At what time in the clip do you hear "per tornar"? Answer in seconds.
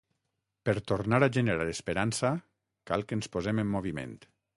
0.69-1.19